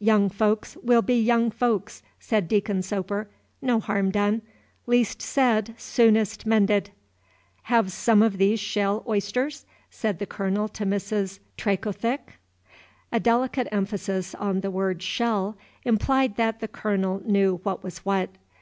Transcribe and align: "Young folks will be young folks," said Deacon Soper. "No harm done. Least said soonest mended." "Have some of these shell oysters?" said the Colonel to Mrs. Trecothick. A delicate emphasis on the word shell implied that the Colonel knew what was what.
"Young 0.00 0.28
folks 0.28 0.76
will 0.82 1.00
be 1.00 1.18
young 1.18 1.50
folks," 1.50 2.02
said 2.18 2.48
Deacon 2.48 2.82
Soper. 2.82 3.30
"No 3.62 3.80
harm 3.80 4.10
done. 4.10 4.42
Least 4.84 5.22
said 5.22 5.74
soonest 5.78 6.44
mended." 6.44 6.90
"Have 7.62 7.90
some 7.90 8.20
of 8.22 8.36
these 8.36 8.60
shell 8.60 9.02
oysters?" 9.08 9.64
said 9.88 10.18
the 10.18 10.26
Colonel 10.26 10.68
to 10.68 10.84
Mrs. 10.84 11.38
Trecothick. 11.56 12.34
A 13.10 13.18
delicate 13.18 13.68
emphasis 13.72 14.34
on 14.34 14.60
the 14.60 14.70
word 14.70 15.02
shell 15.02 15.56
implied 15.86 16.36
that 16.36 16.60
the 16.60 16.68
Colonel 16.68 17.22
knew 17.24 17.60
what 17.62 17.82
was 17.82 18.00
what. 18.00 18.28